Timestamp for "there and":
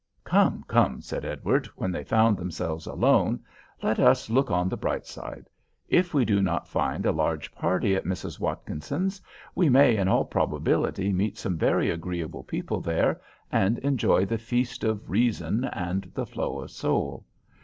12.81-13.77